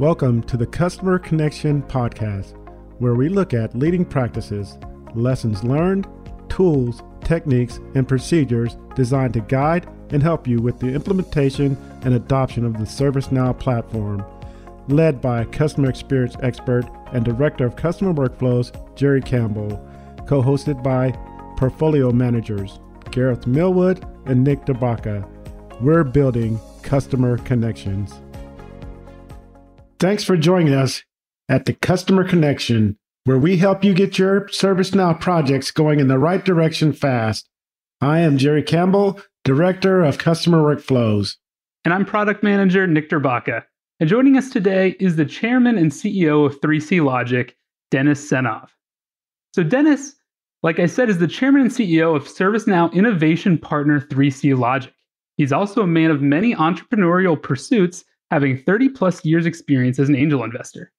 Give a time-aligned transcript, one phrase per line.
[0.00, 2.56] Welcome to the Customer Connection Podcast,
[3.00, 4.78] where we look at leading practices,
[5.14, 6.08] lessons learned,
[6.48, 12.64] tools, techniques, and procedures designed to guide and help you with the implementation and adoption
[12.64, 14.24] of the ServiceNow platform.
[14.88, 19.86] Led by customer experience expert and director of customer workflows, Jerry Campbell,
[20.26, 21.10] co hosted by
[21.58, 22.80] portfolio managers,
[23.10, 25.28] Gareth Millwood and Nick Derbawka.
[25.82, 28.14] We're building customer connections.
[30.00, 31.04] Thanks for joining us
[31.50, 36.18] at the Customer Connection, where we help you get your ServiceNow projects going in the
[36.18, 37.50] right direction fast.
[38.00, 41.36] I am Jerry Campbell, Director of Customer Workflows.
[41.84, 43.62] And I'm Product Manager Nick Derbawka.
[44.00, 47.54] And joining us today is the Chairman and CEO of 3C Logic,
[47.90, 48.70] Dennis Seynhaeve.
[49.54, 50.14] So, Dennis,
[50.62, 54.94] like I said, is the Chairman and CEO of ServiceNow Innovation Partner 3C Logic.
[55.36, 60.16] He's also a man of many entrepreneurial pursuits having 30 plus years experience as an
[60.16, 60.92] angel investor.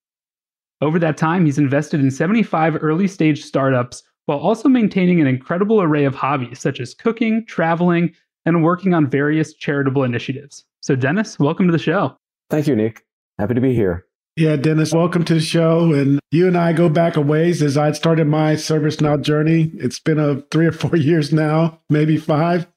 [0.82, 5.82] Over that time, he's invested in 75 early stage startups while also maintaining an incredible
[5.82, 8.14] array of hobbies such as cooking, traveling,
[8.46, 10.66] and working on various charitable initiatives.
[10.82, 12.18] So, Dennis, welcome to the show.
[12.50, 13.06] Thank you, Nick.
[13.38, 14.06] Happy to be here.
[14.36, 15.94] Yeah, Dennis, welcome to the show.
[15.94, 19.72] And you and I go back a ways as I started my ServiceNow journey.
[19.76, 22.68] It's been a three or four years now, maybe five.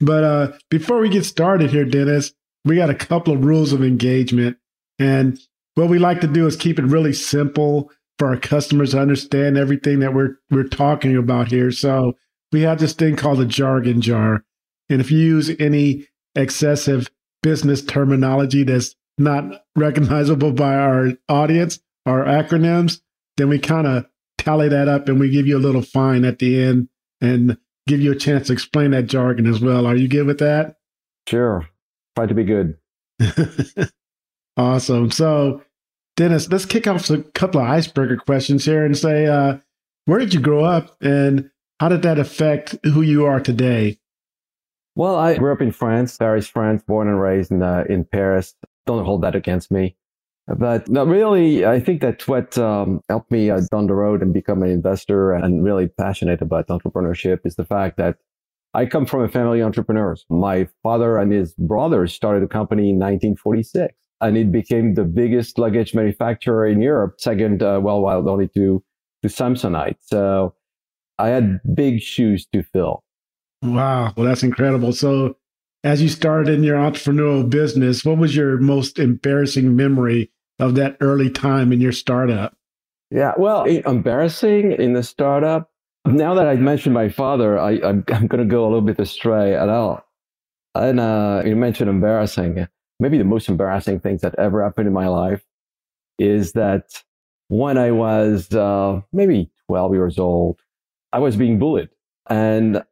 [0.00, 2.32] But uh, before we get started here, Dennis,
[2.64, 4.56] we got a couple of rules of engagement.
[4.98, 5.38] And
[5.74, 9.56] what we like to do is keep it really simple for our customers to understand
[9.56, 11.70] everything that we're we're talking about here.
[11.70, 12.14] So
[12.52, 14.44] we have this thing called a jargon jar.
[14.88, 17.10] And if you use any excessive
[17.42, 23.00] business terminology that's not recognizable by our audience, our acronyms,
[23.36, 24.06] then we kind of
[24.38, 26.88] tally that up and we give you a little fine at the end
[27.20, 29.86] and give you a chance to explain that jargon as well.
[29.86, 30.76] Are you good with that?
[31.26, 31.68] Sure.
[32.18, 32.76] Try to be good.
[34.56, 35.12] awesome.
[35.12, 35.62] So,
[36.16, 39.58] Dennis, let's kick off a couple of icebreaker questions here and say, uh,
[40.06, 44.00] where did you grow up and how did that affect who you are today?
[44.96, 48.52] Well, I grew up in France, Paris, France, born and raised in, uh, in Paris.
[48.84, 49.96] Don't hold that against me.
[50.48, 54.34] But no, really, I think that what um, helped me uh, down the road and
[54.34, 58.16] become an investor and really passionate about entrepreneurship is the fact that
[58.74, 60.24] I come from a family of entrepreneurs.
[60.28, 65.58] My father and his brothers started a company in 1946 and it became the biggest
[65.58, 68.82] luggage manufacturer in Europe, second uh, worldwide only to,
[69.22, 69.96] to Samsonite.
[70.00, 70.54] So
[71.18, 73.04] I had big shoes to fill.
[73.62, 74.12] Wow.
[74.16, 74.92] Well, that's incredible.
[74.92, 75.36] So
[75.84, 80.96] as you started in your entrepreneurial business, what was your most embarrassing memory of that
[81.00, 82.56] early time in your startup?
[83.10, 85.67] Yeah, well, embarrassing in the startup
[86.12, 89.54] now that I mentioned my father, I, am going to go a little bit astray.
[89.54, 90.04] And I'll,
[90.74, 92.66] and uh, you mentioned embarrassing.
[93.00, 95.42] Maybe the most embarrassing things that ever happened in my life
[96.18, 97.02] is that
[97.48, 100.60] when I was uh, maybe 12 years old,
[101.12, 101.88] I was being bullied.
[102.28, 102.82] And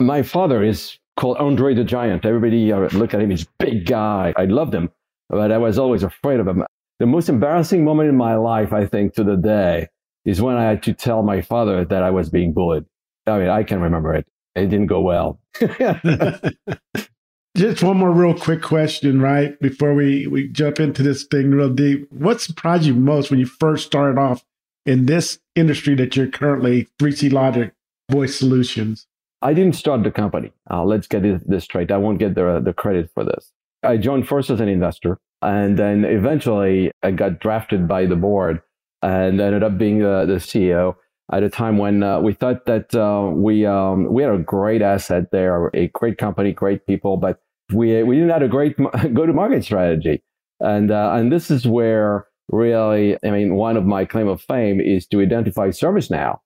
[0.00, 2.24] my father is called Andre the Giant.
[2.24, 4.32] Everybody uh, look at him, he's big guy.
[4.36, 4.90] I loved him,
[5.28, 6.64] but I was always afraid of him.
[7.00, 9.88] The most embarrassing moment in my life, I think, to the day,
[10.28, 12.84] is when I had to tell my father that I was being bullied.
[13.26, 14.26] I mean, I can remember it.
[14.54, 15.40] It didn't go well.
[17.56, 19.58] Just one more real quick question, right?
[19.58, 22.12] Before we, we jump into this thing real deep.
[22.12, 24.44] What surprised you most when you first started off
[24.84, 27.72] in this industry that you're currently 3C Logic
[28.10, 29.06] Voice Solutions?
[29.40, 30.52] I didn't start the company.
[30.70, 31.90] Uh, let's get this straight.
[31.90, 33.50] I won't get the, the credit for this.
[33.82, 38.60] I joined first as an investor, and then eventually I got drafted by the board
[39.02, 40.94] and ended up being the, the CEO
[41.32, 44.82] at a time when uh, we thought that uh, we um, we had a great
[44.82, 47.40] asset there, a great company, great people, but
[47.72, 48.76] we we didn't have a great
[49.14, 50.22] go to market strategy,
[50.60, 54.80] and uh, and this is where really, I mean, one of my claim of fame
[54.80, 56.38] is to identify ServiceNow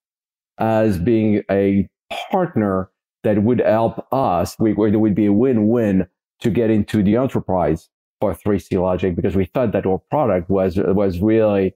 [0.59, 1.89] as being a
[2.31, 2.91] partner
[3.23, 6.07] that would help us, we, where there would be a win-win
[6.41, 7.89] to get into the enterprise
[8.21, 11.75] for 3C Logic because we thought that our product was was really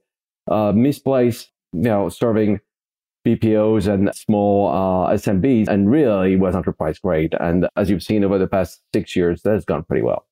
[0.49, 2.59] uh, misplaced, you know, serving
[3.25, 7.35] BPOs and small uh, SMBs, and really was enterprise grade.
[7.39, 10.25] And as you've seen over the past six years, that has gone pretty well.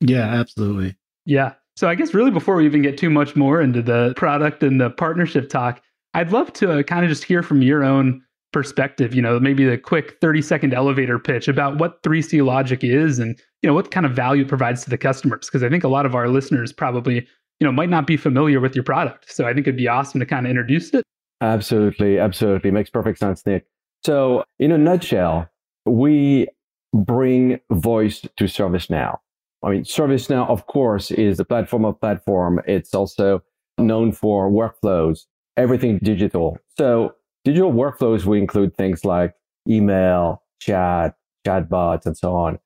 [0.00, 0.96] Yeah, absolutely.
[1.24, 1.54] Yeah.
[1.76, 4.80] So I guess really before we even get too much more into the product and
[4.80, 5.80] the partnership talk,
[6.14, 8.22] I'd love to kind of just hear from your own
[8.52, 13.18] perspective, you know, maybe the quick 30 second elevator pitch about what 3C Logic is
[13.18, 15.46] and, you know, what kind of value it provides to the customers.
[15.46, 17.26] Because I think a lot of our listeners probably
[17.60, 20.20] you know might not be familiar with your product so i think it'd be awesome
[20.20, 21.04] to kind of introduce it
[21.40, 23.66] absolutely absolutely makes perfect sense nick
[24.04, 25.48] so in a nutshell
[25.86, 26.46] we
[26.94, 29.18] bring voice to ServiceNow
[29.62, 32.60] I mean, ServiceNow, of course, is the platform of platform.
[32.66, 33.42] It's also
[33.76, 35.26] known for workflows,
[35.56, 36.58] everything digital.
[36.76, 37.14] So
[37.44, 39.34] digital workflows we include things like
[39.68, 41.14] email, chat,
[41.46, 42.58] chatbots, and so on.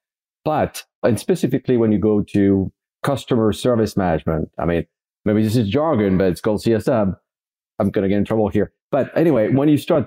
[0.44, 2.70] But, and specifically when you go to
[3.02, 4.86] customer service management, I mean,
[5.24, 7.16] maybe this is jargon, but it's called CSM.
[7.78, 8.72] I'm going to get in trouble here.
[8.90, 10.06] But anyway, when you start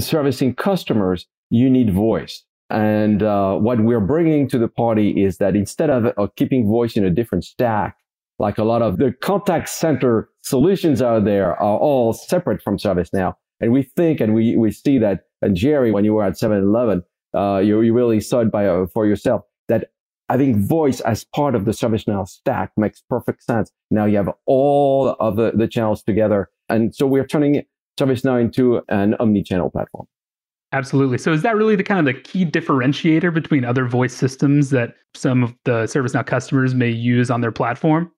[0.00, 2.44] servicing customers, you need voice.
[2.70, 6.96] And uh, what we're bringing to the party is that instead of uh, keeping voice
[6.96, 7.98] in a different stack,
[8.38, 13.34] like a lot of the contact center solutions out there are all separate from ServiceNow.
[13.60, 17.02] And we think and we, we see that, and Jerry, when you were at 7-Eleven,
[17.34, 19.90] uh, you, you really saw it by, uh, for yourself that
[20.32, 23.70] having voice as part of the ServiceNow stack makes perfect sense.
[23.90, 26.48] Now you have all of the, the channels together.
[26.70, 27.62] And so we're turning
[28.00, 30.06] ServiceNow into an omni-channel platform.
[30.72, 31.18] Absolutely.
[31.18, 34.94] So is that really the kind of the key differentiator between other voice systems that
[35.14, 38.10] some of the ServiceNow customers may use on their platform?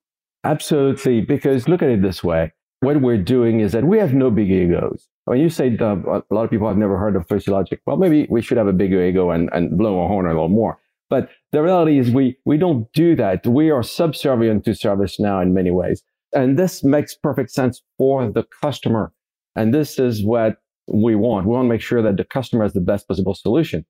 [0.45, 1.19] Absolutely.
[1.19, 2.53] Because look at it this way.
[2.79, 5.09] What we're doing is that we have no big egos.
[5.25, 7.97] When you say uh, a lot of people have never heard of 3C Logic, well,
[7.97, 10.77] maybe we should have a bigger ego and, and blow a horn a little more.
[11.09, 13.45] But the reality is we, we don't do that.
[13.45, 16.03] We are subservient to ServiceNow in many ways.
[16.33, 19.13] And this makes perfect sense for the customer.
[19.55, 20.57] And this is what
[20.91, 21.45] we want.
[21.45, 23.85] We want to make sure that the customer has the best possible solution.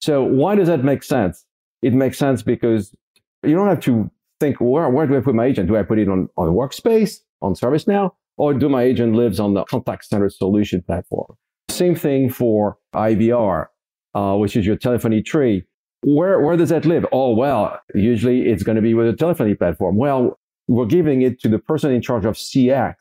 [0.00, 1.44] So why does that make sense?
[1.82, 2.94] It makes sense because
[3.42, 5.68] you don't have to think, where, where do I put my agent?
[5.68, 9.54] Do I put it on, on workspace, on ServiceNow, or do my agent lives on
[9.54, 11.36] the contact center solution platform?
[11.68, 13.66] Same thing for IVR,
[14.14, 15.64] uh, which is your telephony tree.
[16.02, 17.04] Where, where does that live?
[17.12, 19.96] Oh, well, usually it's going to be with a telephony platform.
[19.96, 20.38] Well,
[20.68, 22.94] we're giving it to the person in charge of CX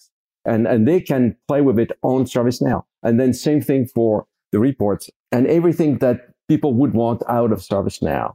[0.46, 2.84] and, and they can play with it on ServiceNow.
[3.04, 7.60] And then same thing for the reports and everything that people would want out of
[7.60, 8.34] ServiceNow.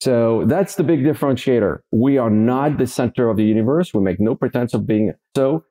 [0.00, 1.80] So that's the big differentiator.
[1.90, 3.92] We are not the center of the universe.
[3.92, 5.64] We make no pretense of being so.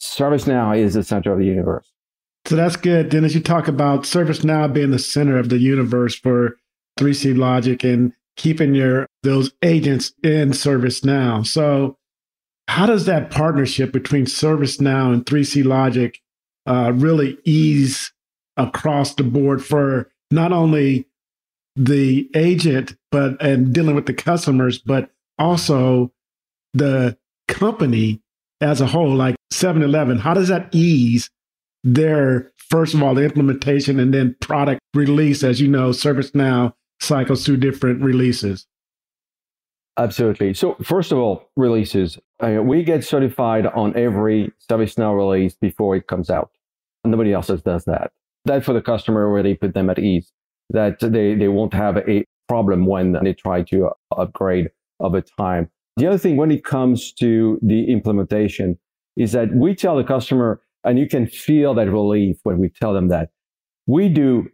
[0.00, 1.92] ServiceNow is the center of the universe.
[2.46, 3.08] So that's good.
[3.08, 6.56] Dennis, you talk about ServiceNow being the center of the universe for
[6.98, 11.46] 3C Logic and keeping your those agents in ServiceNow.
[11.46, 11.96] So
[12.68, 16.18] how does that partnership between ServiceNow and 3C Logic
[16.66, 18.12] uh, really ease
[18.56, 21.06] across the board for not only
[21.76, 26.12] the agent, but and dealing with the customers, but also
[26.72, 27.16] the
[27.48, 28.22] company
[28.60, 30.18] as a whole, like 7-Eleven.
[30.18, 31.28] How does that ease
[31.82, 35.42] their first of all the implementation and then product release?
[35.42, 36.72] As you know, ServiceNow
[37.04, 38.66] cycles through different releases.
[39.96, 40.54] Absolutely.
[40.54, 42.18] So first of all, releases.
[42.40, 46.50] Uh, we get certified on every ServiceNow release before it comes out.
[47.04, 48.10] Nobody else does that.
[48.44, 50.32] That for the customer really put them at ease
[50.70, 55.70] that they, they won't have a problem when they try to upgrade over time.
[55.96, 58.78] The other thing when it comes to the implementation
[59.16, 62.92] is that we tell the customer, and you can feel that relief when we tell
[62.92, 63.30] them that
[63.86, 64.48] we do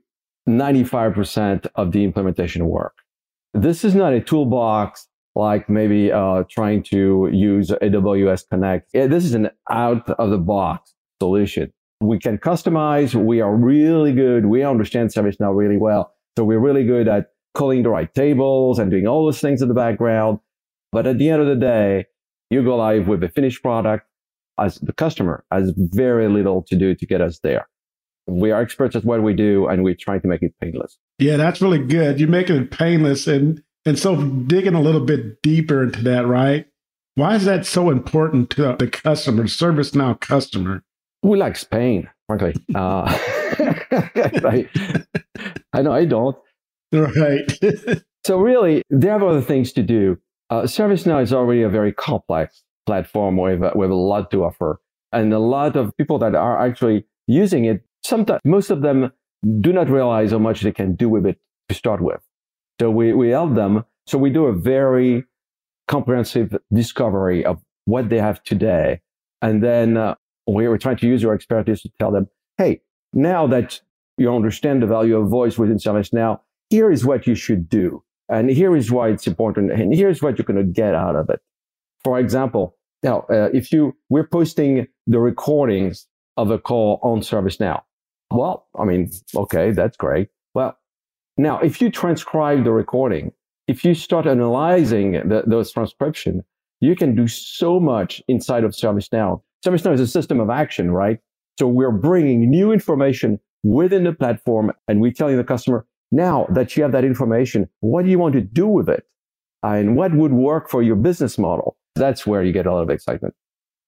[0.59, 2.95] 95% of the implementation work.
[3.55, 8.93] This is not a toolbox like maybe uh, trying to use AWS Connect.
[8.93, 11.73] This is an out of the box solution.
[12.01, 13.15] We can customize.
[13.15, 14.47] We are really good.
[14.47, 16.15] We understand ServiceNow really well.
[16.37, 19.69] So we're really good at calling the right tables and doing all those things in
[19.69, 20.39] the background.
[20.93, 22.07] But at the end of the day,
[22.49, 24.07] you go live with a finished product
[24.59, 27.69] as the customer has very little to do to get us there.
[28.31, 30.99] We are experts at what we do and we're trying to make it painless.
[31.19, 32.21] Yeah, that's really good.
[32.21, 33.27] You're making it painless.
[33.27, 36.67] And and so digging a little bit deeper into that, right?
[37.15, 40.83] Why is that so important to the customer, ServiceNow customer?
[41.23, 42.55] Who likes pain, frankly?
[42.75, 43.19] Uh,
[43.61, 44.69] I,
[45.73, 46.37] I know I don't.
[46.93, 47.51] Right.
[48.27, 50.19] so really, there are other things to do.
[50.51, 54.81] Uh, ServiceNow is already a very complex platform with, with a lot to offer.
[55.13, 59.11] And a lot of people that are actually using it, sometimes most of them
[59.61, 61.39] do not realize how much they can do with it
[61.69, 62.21] to start with.
[62.81, 63.85] So we, we help them.
[64.07, 65.25] So we do a very
[65.89, 69.01] comprehensive discovery of what they have today.
[69.41, 70.15] And then uh,
[70.47, 72.81] we are trying to use your expertise to tell them, hey,
[73.13, 73.81] now that
[74.19, 78.03] you understand the value of voice within ServiceNow, here is what you should do.
[78.29, 79.73] And here is why it's important.
[79.73, 81.41] And here's what you're going to get out of it.
[82.05, 87.83] For example, now, uh, if you, we're posting the recordings of a call on ServiceNow.
[88.31, 90.29] Well, I mean, okay, that's great.
[90.55, 90.79] Well,
[91.37, 93.33] now, if you transcribe the recording,
[93.67, 96.45] if you start analyzing the, those transcription,
[96.81, 99.43] you can do so much inside of ServiceNow.
[99.65, 101.19] ServiceNow is a system of action, right?
[101.59, 106.77] So we're bringing new information within the platform and we're telling the customer, now that
[106.77, 109.05] you have that information, what do you want to do with it?
[109.63, 111.77] and what would work for your business model.
[111.95, 113.35] That's where you get a lot of excitement.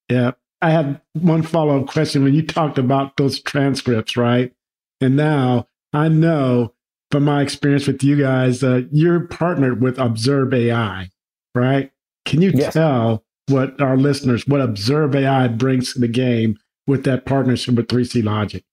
[0.08, 0.32] Yeah.
[0.62, 2.22] I have one follow up question.
[2.22, 4.52] When you talked about those transcripts, right?
[5.00, 6.72] And now I know
[7.10, 11.10] from my experience with you guys that you're partnered with Observe AI,
[11.54, 11.90] right?
[12.24, 12.72] Can you yes.
[12.72, 17.88] tell what our listeners, what Observe AI brings to the game with that partnership with
[17.88, 18.64] 3C Logic?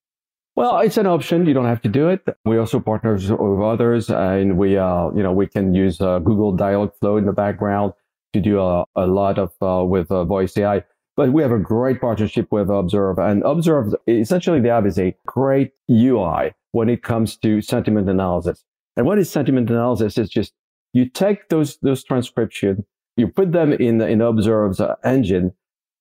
[0.55, 1.45] Well, it's an option.
[1.45, 2.21] You don't have to do it.
[2.45, 6.55] We also partner with others, and we, uh, you know, we can use uh, Google
[6.55, 7.93] Dialogflow in the background
[8.33, 10.83] to do a, a lot of uh, with uh, Voice AI.
[11.19, 15.13] But we have a great partnership with Observe, and Observe essentially they have is a
[15.27, 18.63] great UI when it comes to sentiment analysis.
[18.95, 20.17] And what is sentiment analysis?
[20.17, 20.53] It's just
[20.93, 22.85] you take those those transcription,
[23.17, 25.51] you put them in in Observe's engine.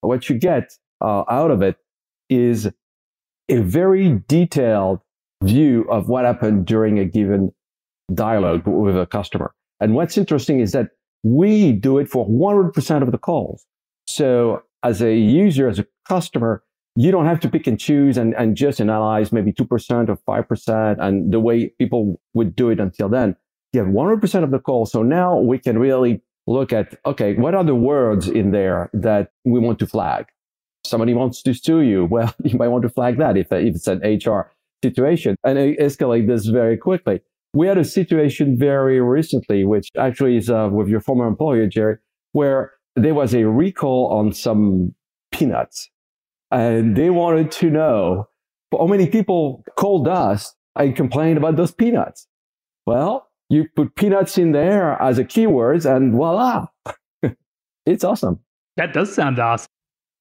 [0.02, 1.78] What you get uh, out of it
[2.30, 2.68] is
[3.48, 5.00] a very detailed
[5.42, 7.52] view of what happened during a given
[8.14, 9.52] dialogue with a customer.
[9.80, 10.90] And what's interesting is that
[11.24, 13.66] we do it for 100% of the calls.
[14.06, 16.62] So as a user, as a customer,
[16.96, 20.96] you don't have to pick and choose and, and just analyze maybe 2% or 5%
[20.98, 23.36] and the way people would do it until then.
[23.72, 24.86] You have 100% of the call.
[24.86, 29.30] So now we can really look at, okay, what are the words in there that
[29.44, 30.26] we want to flag?
[30.88, 33.86] somebody wants to sue you, well, you might want to flag that if, if it's
[33.86, 34.50] an HR
[34.82, 37.20] situation and escalate this very quickly.
[37.54, 41.96] We had a situation very recently, which actually is uh, with your former employer, Jerry,
[42.32, 44.94] where there was a recall on some
[45.32, 45.90] peanuts
[46.50, 48.28] and they wanted to know
[48.72, 52.26] how many people called us and complained about those peanuts.
[52.86, 56.66] Well, you put peanuts in there as a keywords and voila,
[57.86, 58.40] it's awesome.
[58.76, 59.68] That does sound awesome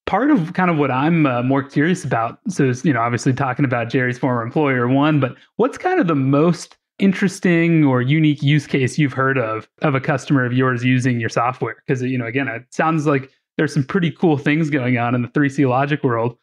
[0.07, 2.39] part of kind of what I'm uh, more curious about.
[2.47, 6.15] So, you know, obviously talking about Jerry's former employer, one, but what's kind of the
[6.15, 11.19] most interesting or unique use case you've heard of of a customer of yours using
[11.19, 11.83] your software?
[11.85, 15.21] Because, you know, again, it sounds like there's some pretty cool things going on in
[15.21, 16.37] the 3C Logic world.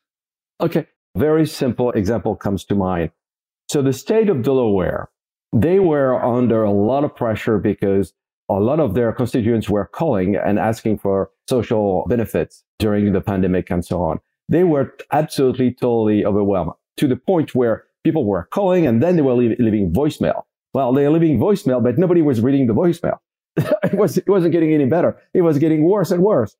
[0.61, 0.87] Okay.
[1.17, 3.11] Very simple example comes to mind.
[3.71, 5.09] So, the state of Delaware,
[5.53, 8.13] they were under a lot of pressure because
[8.49, 13.71] a lot of their constituents were calling and asking for social benefits during the pandemic
[13.71, 14.21] and so on.
[14.49, 19.23] They were absolutely totally overwhelmed to the point where people were calling and then they
[19.23, 20.43] were leaving voicemail.
[20.73, 23.19] Well, they are leaving voicemail, but nobody was reading the voicemail.
[23.57, 25.17] it, was, it wasn't getting any better.
[25.33, 26.57] It was getting worse and worse.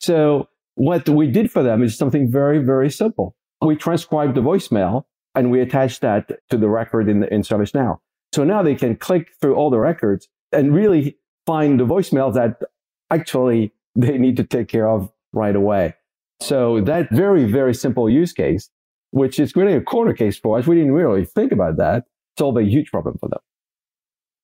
[0.00, 3.36] So what we did for them is something very, very simple.
[3.60, 7.98] We transcribed the voicemail and we attached that to the record in, the in ServiceNow.
[8.34, 12.60] So now they can click through all the records and really find the voicemails that
[13.10, 15.94] actually they need to take care of right away.
[16.40, 18.68] So that very, very simple use case,
[19.14, 22.04] which is really a corner case for us, we didn't really think about that,
[22.36, 23.38] solve a huge problem for them.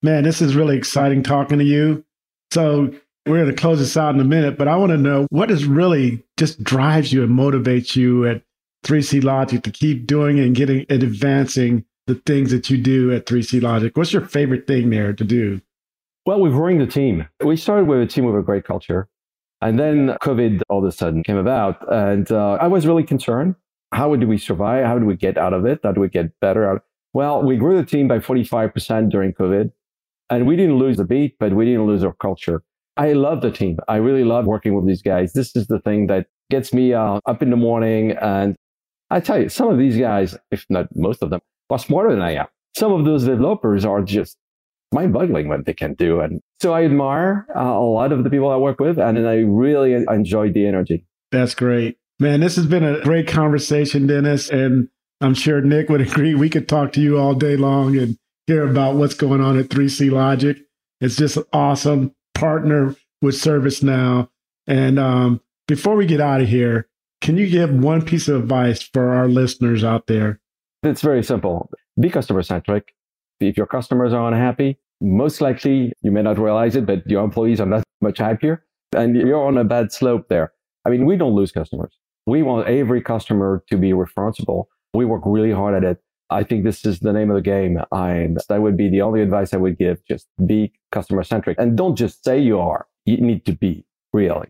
[0.01, 2.05] Man, this is really exciting talking to you.
[2.53, 2.93] So
[3.27, 5.51] we're going to close this out in a minute, but I want to know what
[5.51, 8.43] is really just drives you and motivates you at
[8.87, 13.27] 3C Logic to keep doing and getting and advancing the things that you do at
[13.27, 13.95] 3C Logic.
[13.97, 15.61] What's your favorite thing there to do?
[16.27, 17.27] Well, we've growing the team.
[17.45, 19.09] We started with a team with a great culture.
[19.61, 21.85] And then COVID all of a sudden came about.
[21.93, 23.57] And uh, I was really concerned.
[23.93, 24.87] How do we survive?
[24.87, 25.81] How do we get out of it?
[25.83, 26.83] How do we get better out?
[27.13, 29.73] Well, we grew the team by 45% during COVID.
[30.31, 32.63] And we didn't lose the beat, but we didn't lose our culture.
[32.97, 33.79] I love the team.
[33.89, 35.33] I really love working with these guys.
[35.33, 38.13] This is the thing that gets me uh, up in the morning.
[38.13, 38.55] And
[39.11, 42.23] I tell you, some of these guys, if not most of them, are smarter than
[42.23, 42.47] I am.
[42.77, 44.37] Some of those developers are just
[44.93, 46.21] mind boggling what they can do.
[46.21, 49.37] And so I admire uh, a lot of the people I work with and I
[49.37, 51.05] really enjoy the energy.
[51.31, 52.00] That's great.
[52.21, 54.49] Man, this has been a great conversation, Dennis.
[54.51, 54.89] And
[55.21, 56.35] I'm sure Nick would agree.
[56.35, 59.69] We could talk to you all day long and hear about what's going on at
[59.69, 60.59] 3C Logic.
[61.01, 62.15] It's just an awesome.
[62.35, 64.29] Partner with ServiceNow.
[64.67, 66.89] And um, before we get out of here,
[67.21, 70.41] can you give one piece of advice for our listeners out there?
[70.83, 71.71] It's very simple.
[71.99, 72.95] Be customer centric
[73.41, 77.61] if your customers are unhappy, most likely you may not realize it, but your employees
[77.61, 80.53] are not much happier and you're on a bad slope there.
[80.85, 81.99] I mean, we don't lose customers.
[82.27, 84.69] We want every customer to be responsible.
[84.95, 86.03] We work really hard at it.
[86.31, 87.79] I think this is the name of the game.
[87.91, 90.05] And that would be the only advice I would give.
[90.07, 92.87] Just be customer centric and don't just say you are.
[93.05, 94.49] You need to be really.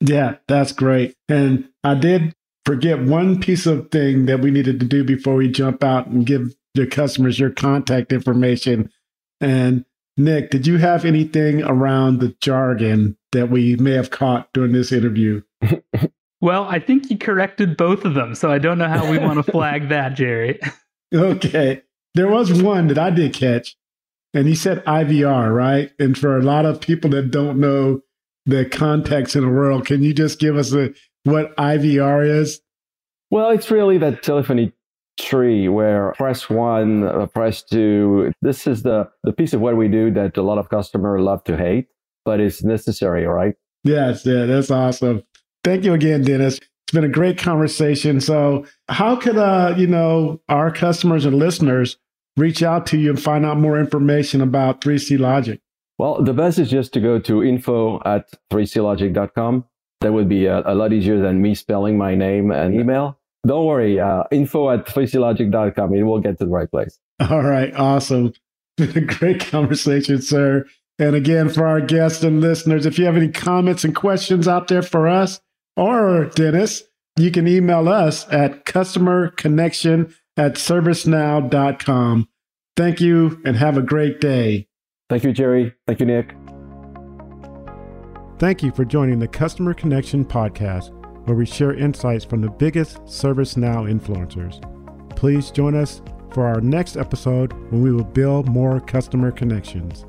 [0.00, 1.14] Yeah, that's great.
[1.28, 5.50] And I did forget one piece of thing that we needed to do before we
[5.50, 8.90] jump out and give your customers your contact information.
[9.40, 9.84] And
[10.16, 14.92] Nick, did you have anything around the jargon that we may have caught during this
[14.92, 15.42] interview?
[16.42, 19.44] well, I think you corrected both of them, so I don't know how we want
[19.44, 20.58] to flag that, Jerry.
[21.14, 21.82] okay.
[22.14, 23.76] There was one that I did catch.
[24.34, 25.90] and he said IVR, right?
[25.98, 28.00] And for a lot of people that don't know
[28.44, 30.92] the context in the world, can you just give us a,
[31.24, 32.60] what IVR is?
[33.30, 34.72] Well, it's really that telephony
[35.18, 38.32] tree where press one, uh, press two.
[38.42, 41.44] This is the, the piece of what we do that a lot of customers love
[41.44, 41.86] to hate,
[42.24, 43.54] but it's necessary, right?
[43.84, 45.22] Yes, yeah, that's awesome.
[45.64, 46.56] Thank you again, Dennis.
[46.56, 48.20] It's been a great conversation.
[48.20, 51.96] So, how could uh, you know, our customers and listeners
[52.36, 55.60] reach out to you and find out more information about 3C Logic?
[55.98, 59.64] Well, the best is just to go to info at 3clogic.com.
[60.00, 63.18] That would be a, a lot easier than me spelling my name and email.
[63.46, 65.94] Don't worry, uh, info at 3clogic.com.
[65.94, 66.98] It will get to the right place.
[67.20, 68.32] All right, awesome.
[68.76, 70.64] Been a great conversation, sir.
[70.98, 74.68] And again, for our guests and listeners, if you have any comments and questions out
[74.68, 75.40] there for us
[75.76, 76.82] or Dennis,
[77.16, 82.28] you can email us at customerconnection at servicenow.com.
[82.76, 84.68] Thank you and have a great day.
[85.10, 85.74] Thank you, Jerry.
[85.86, 86.34] Thank you, Nick.
[88.38, 90.90] Thank you for joining the Customer Connection podcast,
[91.26, 94.60] where we share insights from the biggest ServiceNow influencers.
[95.14, 96.02] Please join us
[96.32, 100.06] for our next episode when we will build more customer connections.